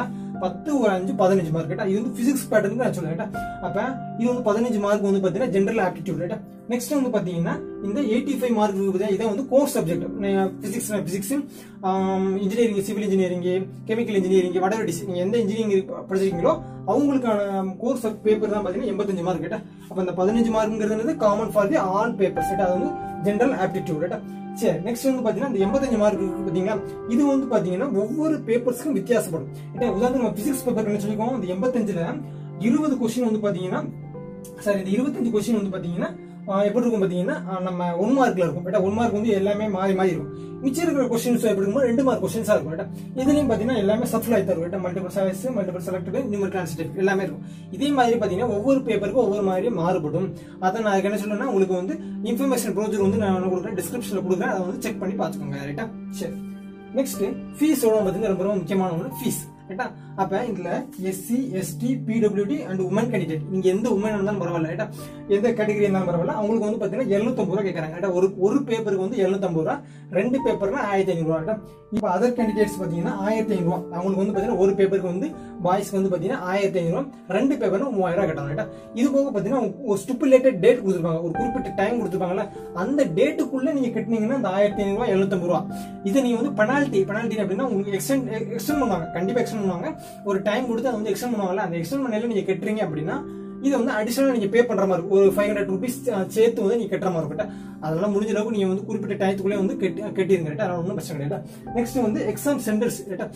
[0.44, 3.30] பத்து ஒரு அஞ்சு பதினஞ்சு மார்க் இது வந்து பிசிக்ஸ் பேட்டர்னுக்கு நான் சொல்லுவேன்
[3.66, 3.78] அப்ப
[4.18, 8.54] இது வந்து பதினஞ்சு மார்க் வந்து பாத்தீங்கன்னா ஜென்ரல் ஆப்டிடியூட் ரைட்டா நெக்ஸ்ட் வந்து பாத்தீங்கன்னா இந்த எயிட்டி ஃபைவ்
[8.58, 10.04] மார்க் இருக்குது இதை வந்து course subject
[10.62, 11.32] physics physics
[12.42, 13.44] engineering civil engineering
[13.88, 15.74] chemical engineering வடவர் நீங்க எந்த இன்ஜினியரிங்
[16.08, 16.54] படிச்சிருக்கீங்களோ
[16.86, 21.78] அவங்களுக்கான கோர்ஸ் பேப்பர் தான் பாத்தீங்கன்னா எண்பத்தஞ்சு மார்க் கேட்டா அப்ப இந்த பதினஞ்சு மார்க்ங்கிறது common for the
[21.90, 22.90] all papers அது வந்து
[23.24, 24.20] ஜென்ரல் ஆப்டிடியூட் ரைட்டா
[24.60, 26.76] சரி நெக்ஸ்ட் வந்து பாத்தீங்கன்னா இந்த எண்பத்தஞ்சு மார்க் இருக்கு பாத்தீங்களா?
[27.08, 29.48] இது வந்து பாத்தீங்கன்னா ஒவ்வொரு பேப்பர்ஸ்க்கும் வித்தியாசப்படும்.
[29.96, 32.02] உதாரணம் நம்ம பிசிக்ஸ் பேப்பர் என்ன சொல்லிக்கோம் இந்த எண்பத்தஞ்சுல
[32.58, 33.80] இருபது கொஸ்டின் வந்து பாத்தீங்கன்னா
[34.64, 36.10] சார் இந்த இருபத்தஞ்சு கொஸ்டின் வந்து பார்த்தீங்கன்னா
[36.68, 37.36] எப்படி இருக்கும் பார்த்தீங்கன்னா
[37.66, 38.64] நம்ம ஒன் மார்க்ல இருக்கும்.
[38.66, 40.32] பட் ஒன் மார்க் வந்து எல்லாமே மாறி மாறி இருக்கும்.
[40.64, 42.74] மிச்சம் இருக்கிற கொஸ்டின்ஸ் எப்படி இருக்கும் ரெண்டு மார்க் கொஸ்டின்ஸா இருக்கும்.
[42.74, 42.86] பட்
[43.20, 47.44] இதுலையும் பார்த்தீங்கன்னா எல்லாமே சப்ளை தரும் but multiple choice multiple selected நியூமர் transitive எல்லாமே இருக்கும்.
[47.76, 50.28] இதே மாதிரி பார்த்தீங்கன்னா ஒவ்வொரு பேப்பருக்கும் ஒவ்வொரு மாதிரி மாறுபடும்.
[50.66, 51.96] அதை நான் அதுக்கு என்ன சொல்லுன்னா உங்களுக்கு வந்து
[52.32, 54.52] இன்ஃபர்மேஷன் ப்ரோஜர் வந்து நான் கொடுக்குறேன் டிஸ்கிரிப்ஷன்ல கொடுக்குறேன்.
[54.54, 55.86] அதை வந்து செக் பண்ணி பார்த்துக்கோங்க ரைட்டா
[56.20, 56.36] சரி.
[57.00, 57.24] நெக்ஸ்ட்
[57.58, 59.86] ஃபீஸ் எவ்வளோ பார்த்தீங்கன்னா ரொம்ப ரொம்ப முக்கியமான ஒன்று ஃபீஸ் ரைட்டா
[60.22, 60.70] அப்ப இதுல
[61.10, 64.86] SC ST PWD and women candidate நீங்க எந்த உமன் இருந்தாலும் பரவாயில்ல ரைட்டா
[65.36, 66.34] எந்த கேட்டகரி இருந்தாலும் பரவாயில்ல.
[66.40, 69.76] அவங்களுக்கு வந்து பாத்தீங்கன்னா எழுநூத்தம்பது ரூபா கேட்கறாங்க ரைட்டா ஒரு ஒரு பேப்பருக்கு வந்து எழுநூத்தம்பது ரூபா
[70.18, 71.40] ரெண்டு பேப்பர்னா ஆயிரத்தி ஐநூறு ரூபா.
[71.40, 71.56] ரைட்டா
[71.94, 75.28] இப்போ அதர் கேண்டிடேட்ஸ் பாத்தீங்கன்னா ஆயிரத்தி ஐநூறு அவங்களுக்கு வந்து பாத்தீங்கன்னா ஒரு பேப்பருக்கு வந்து
[75.66, 77.06] பாய்ஸ்க்கு வந்து பாத்தீங்கன்னா ஆயிரத்தி ஐநூறு
[77.36, 78.50] ரெண்டு பேப்பர்னா மூவாயிரம் ரூபா கேட்டாங்க.
[78.52, 78.66] ரைட்டா
[79.00, 81.22] இது போக பாத்தீங்கன்னா ஒரு ஸ்டிப்புலேட்டட் டேட் கொடுத்துருப்பாங்க.
[81.26, 82.46] ஒரு குறிப்பிட்ட டைம் கொடுத்துருப்பாங்கல்ல
[82.84, 85.62] அந்த டேட்டுக்குள்ள நீங்க கட்டினீங்கன்னா அந்த ஆயிரத்தி ஐநூறு ரூபா எழுநூத்தம்பது ரூபா.
[86.10, 89.08] இதை நீங்க வந்து பெனால்ட்டி பெனால்ட்டி அப்படின்னா உங்களுக்கு எக்ஸ்டென்ட் எக்ஸ்டென்ட் பண்ணுவாங்க.
[89.18, 89.88] கண்டிப்பா எக்ஸ்டென்ட் பண்ணுவாங்க.
[90.24, 93.16] ஒரு டைம் கொடுத்து அதை வந்து எக்ஸ்டெண்ட் பண்ணுவாங்கல்ல அந்த எக்ஸ்டெண்ட் பண்ணல நீங்க கட்டுறீங்க அப்படின்னா
[93.62, 97.12] இது வந்து அடிஷனலாக நீங்க பே பண்ற மாதிரி ஒரு ஃபைவ் ஹண்ட்ரட் ருபீஸ் சேர்த்து வந்து நீங்க கட்டுற
[97.12, 97.80] மாதிரி இருக்கும்.
[97.80, 101.50] அதெல்லாம் முடிஞ்ச அளவுக்கு நீங்க வந்து குறிப்பிட்ட டயத்துக்குள்ளே வந்து கட்டி கட்டிருங்க ரைட்டா அதனால ஒன்றும் பிரச்சனை கிடையாது.
[101.76, 103.30] நெக்ஸ்ட் வந்து எக்ஸாம் சென்டர்ஸ் ரைட்டா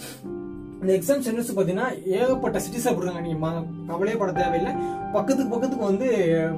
[0.83, 4.73] இந்த எக்ஸாம் சென்டர்ஸ் பார்த்தீங்கன்னா ஏகப்பட்ட சிட்டிஸாக போடுறாங்க நீங்க ம- கவலையே பட தேவையில்லை.
[5.13, 6.07] பக்கத்துக்கு பக்கத்துக்கு வந்து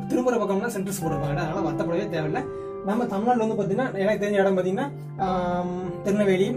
[0.09, 2.43] திரும்புற பக்கம்லாம் சென்டர்ஸ் போடுவாங்க அதனால் வருத்தப்படவே தேவையில்லை.
[2.87, 4.87] நம்ம தமிழ்நாட்டில் வந்து பார்த்தீங்கன்னா எனக்கு தெரிஞ்ச இடம் பார்த்தீங்கன்னா
[6.03, 6.57] திருநெல்வேலி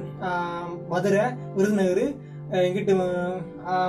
[0.90, 1.22] மதுரை
[1.56, 2.06] விருதுநகர்
[2.68, 2.94] இங்கிட்டு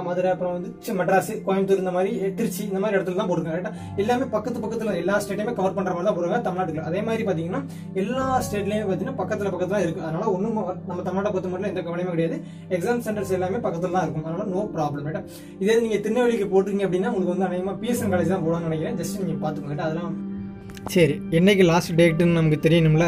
[0.07, 4.27] மதுரை அப்புறம் வந்து மெட்ராஸ் கோயம்புத்தூர் இந்த மாதிரி திருச்சி இந்த மாதிரி இடத்துல தான் போடுங்க கரெக்டாக எல்லாமே
[4.35, 7.61] பக்கத்து பக்கத்தில் எல்லா ஸ்டேட்டையுமே கவர் பண்ணுற மாதிரி தான் போடுறாங்க தமிழ்நாட்டுக்கு அதே மாதிரி பார்த்தீங்கன்னா
[8.03, 10.57] எல்லா ஸ்டேட்லயுமே பார்த்தீங்கன்னா பக்கத்தில் பக்கத்தில் இருக்குது அதனால ஒன்றும்
[10.91, 12.39] நம்ம தமிழ்நாட்டை பொறுத்த மட்டும் எந்த கவலையுமே கிடையாது.
[12.77, 14.27] எக்ஸாம் சென்டர்ஸ் எல்லாமே பக்கத்தில் தான் இருக்கும்.
[14.29, 15.23] அதனால நோ ப்ராப்ளம் ரைட்டா
[15.65, 18.99] இதே நீங்கள் திருநெல்வேலிக்கு போட்டிருங்க அப்படின்னா உங்களுக்கு வந்து அநேகமாக பிஎஸ்என் காலேஜ் தான் போடுவாங்கன்னு நினைக்கிறேன்.
[19.03, 20.15] ஜஸ்ட் நீங்கள் பார்த்துக்கோங்க அதெல்லாம்
[20.95, 23.07] சரி என்னைக்கு லாஸ்ட் டேட்டுன்னு நமக்கு தெரியணும்ல?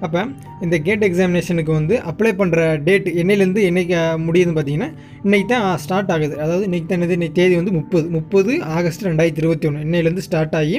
[0.00, 0.26] அப்போ
[0.60, 3.96] இந்த கேட் எக்ஸாமினேஷனுக்கு வந்து அப்ளை பண்ணுற டேட் என்னையிலேருந்து என்னைக்கு
[4.26, 4.90] முடியுதுன்னு பார்த்தீங்கன்னா
[5.24, 6.38] இன்றைக்கி தான் ஸ்டார்ட் ஆகுது.
[6.38, 7.16] அதாவது இன்றைக்கி தான் என்னது?
[7.18, 8.10] இன்றைக்கி தேதி வந்து முப்பது.
[8.10, 10.78] முப்பது ஆகஸ்ட் ரெண்டாயிரத்தி இருபத்தி ஒன்று இன்னையிலேருந்து ஸ்டார்ட் ஆகி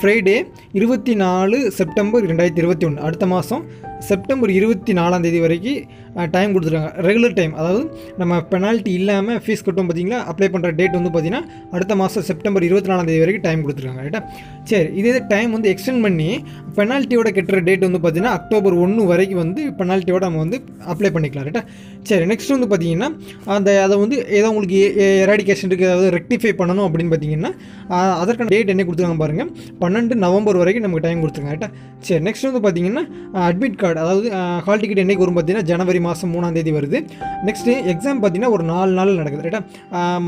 [0.00, 3.64] ஃப்ரைடே இருபத்தி நாலு செப்டம்பர் ரெண்டாயிரத்தி இருபத்தி ஒன்று அடுத்த மாதம்
[4.08, 5.80] செப்டம்பர் இருபத்தி நாலாம் தேதி வரைக்கும்
[6.34, 6.90] டைம் கொடுத்துருக்காங்க.
[7.06, 7.82] ரெகுலர் டைம் அதாவது
[8.20, 11.42] நம்ம பெனால்ட்டி இல்லாமல் ஃபீஸ் கட்டும் பார்த்தீங்களா அப்ளை பண்ணுற டேட் வந்து பார்த்தீங்கன்னா
[11.76, 14.02] அடுத்த மாதம் செப்டம்பர் இருபத்தி நாலாம் தேதி வரைக்கும் டைம் கொடுத்துருக்காங்க.
[14.06, 14.20] ரைட்டா
[14.70, 16.28] சரி இதே டைம் வந்து எக்ஸ்டெண்ட் பண்ணி
[16.78, 20.58] பெனால்ட்டியோட கட்டுற டேட் வந்து பார்த்தீங்கன்னா அக்டோபர் ஒன்று வரைக்கும் வந்து பெனால்ட்டியோட நம்ம வந்து
[20.94, 21.46] அப்ளை பண்ணிக்கலாம்.
[21.48, 21.62] ரைட்டா
[22.10, 23.08] சரி நெக்ஸ்ட் வந்து பார்த்தீங்கன்னா
[23.58, 24.80] அந்த அதை வந்து ஏதோ உங்களுக்கு
[25.26, 27.52] எராடிகேஷன் இருக்குது அதாவது ரெக்டிஃபை பண்ணணும் அப்படின்னு பார்த்தீங்கன்னா
[28.22, 29.50] அதற்கான டேட் என்ன கொடுத்துருக்காங்க பாருங்கள்
[29.84, 31.56] பன்னெண்டு நவம்பர் வரைக்கும் நமக்கு டைம் கொடுத்துருக்காங்க.
[31.56, 31.70] ரைட்டா
[32.08, 33.04] சரி நெக்ஸ்ட் வந்து பார்த்தீங்கன்னா
[33.48, 34.28] அட்மிட் கார்டு அதாவது
[34.66, 36.98] ஹால் டிக்கெட் என்றைக்கு வரும் பார்த்தீங்கன்னா ஜனவரி மாதம் மூணாம் தேதி வருது.
[37.46, 39.60] நெக்ஸ்ட்டு எக்ஸாம் பார்த்தீங்கன்னா ஒரு நாலு நாள் நடக்குது ரைட்டா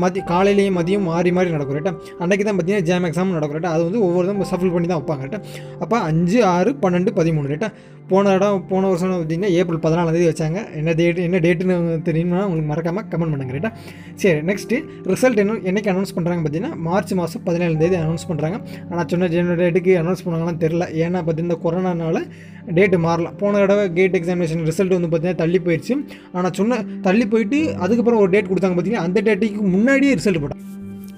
[0.03, 3.83] மதி காலையிலேயும் மதியம் மாறி மாறி நடக்கும் ரைட்டா அன்றைக்கி தான் பார்த்தீங்கன்னா ஜாம் எக்ஸாம் நடக்கும் ரைட்டா அது
[3.83, 5.41] வந்து ஒவ்வொருத்தரும் சஃபில் பண்ணி தான் வைப்பாங்க ரைட்டா
[5.79, 7.69] அப்போ அஞ்சு ஆறு பன்னெண்டு பதிமூணு ரைட்டா
[8.11, 10.59] போன இடம் போன வருஷம் பார்த்தீங்கன்னா ஏப்ரல் பதினாலாந்தேதி வச்சாங்க.
[10.79, 11.75] என்ன டேட் என்ன டேட்டுன்னு
[12.07, 13.71] தெரியும்னா உங்களுக்கு மறக்காமல் கமெண்ட் பண்ணுங்க ரைட்டா
[14.21, 14.77] சரி நெக்ஸ்ட்டு
[15.11, 18.57] ரிசல்ட் என்ன என்னைக்கு அனௌன்ஸ் பண்ணுறாங்க பார்த்தீங்கன்னா மார்ச் மாதம் பதினேழாந்தேதி அனௌன்ஸ் பண்ணுறாங்க
[18.89, 22.21] ஆனால் சொன்ன ஜென டேட்டுக்கு அனௌன்ஸ் பண்ணாங்களான்னு தெரில ஏன்னா பார்த்தீங்கன்னா கொரோனானால
[22.77, 25.93] டேட்டு மாறலாம் போன தடவை கேட் எக்ஸாமினேஷன் ரிசல்ட் வந்து பார்த்தீங்கன்னா தள்ளி போயிடுச்சு
[26.33, 30.65] ஆனால் சொன்ன தள்ளி போயிட்டு அதுக்கப்புறம் ஒரு டேட் கொடுத்தாங்க பார்த்தீங்கன்னா அந்த டேட்டுக்கு முன்னாடியே ரிசல்ட் போட்டாங்க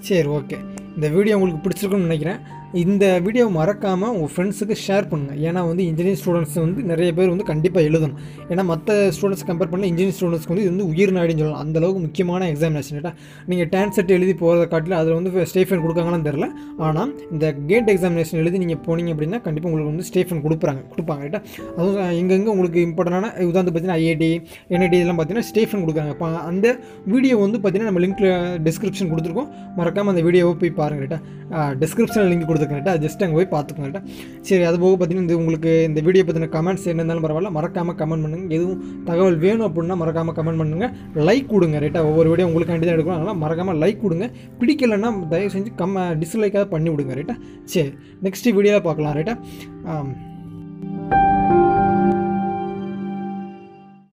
[0.09, 0.59] சரி ஓகே
[0.95, 2.39] இந்த வீடியோ உங்களுக்கு பிடிச்சிருக்குன்னு நினைக்கிறேன்.
[2.81, 7.45] இந்த வீடியோ மறக்காமல் உங்கள் ஃப்ரெண்ட்ஸுக்கு ஷேர் பண்ணுங்கள் ஏன்னா வந்து இன்ஜினியரிங் ஸ்டூடெண்ட்ஸ் வந்து நிறைய பேர் வந்து
[7.49, 8.15] கண்டிப்பாக எழுதணும்.
[8.51, 11.61] ஏன்னா மற்ற ஸ்டூடெண்ட்ஸ் கம்பேர் பண்ண இன்ஜினியரிங் ஸ்டூடெண்ட்ஸ்க்கு வந்து இது வந்து உயிர் நாடின்னு சொல்லலாம்.
[11.65, 13.17] அந்த அளவுக்கு முக்கியமான எக்ஸாமினேஷன் கேட்டால்
[13.51, 16.47] நீங்கள் டேன் செட் எழுதி போகிறத காட்டில் அதில் வந்து ஸ்டேஃபன் கொடுக்காங்கன்னு தெரில
[16.87, 20.81] ஆனால் இந்த கேட் எக்ஸாமினேஷன் எழுதி நீங்கள் போனீங்க அப்படின்னா கண்டிப்பாக உங்களுக்கு வந்து ஸ்டேஃபன் கொடுப்பாங்க.
[20.95, 21.41] கொடுப்பாங்க ரைட்டா
[21.77, 24.31] அதுவும் எங்கெங்கே உங்களுக்கு இம்பார்ட்டண்டான உதாரணத்துக்கு பார்த்தீங்கன்னா ஐஐடி
[24.73, 26.65] என்ஐடி இதெல்லாம் பார்த்தீங்கன்னா ஸ்டேஃபன் கொடுக்குறாங்க இப்போ அந்த
[27.13, 28.33] வீடியோ வந்து பார்த்தீங்கன்னா நம்ம லிங்க்கில்
[28.69, 29.49] டிஸ்கிரிப்ஷன் கொடுத்துருக்கோம்.
[29.79, 31.21] மறக்காமல் அந்த வீடியோவை போய் பாருங்க ரைட்டா
[31.81, 34.01] டிஸ்கிரிப்ஷனில் லிங்க் கொடுத்து ரைட்டா ஜஸ்ட் அங்கே போய் பார்த்துக்கோங்க
[34.47, 37.51] சரி அது போக பார்த்தீங்கன்னா இந்த உங்களுக்கு இந்த வீடியோ பற்றின கமெண்ட்ஸ் என்ன இருந்தாலும் பரவாயில்ல.
[37.57, 40.91] மறக்காமல் கமெண்ட் பண்ணுங்கள் எதுவும் தகவல் வேணும் அப்படின்னா மறக்காமல் கமெண்ட் பண்ணுங்கள்
[41.29, 43.19] லைக் கொடுங்க ரைட்டா ஒவ்வொரு வீடியோ உங்களுக்கு தான் எடுக்கணும்.
[43.19, 44.27] அதனால் மறக்காமல் லைக் கொடுங்க.
[44.61, 47.37] பிடிக்கலைன்னா தயவு செஞ்சு கம்ம டிஸ்லைக்காக பண்ணி விடுங்க ரைட்டா
[47.75, 47.89] சரி
[48.27, 49.35] நெக்ஸ்ட் வீடியோவில் பார்க்கலாம் ரைட்டா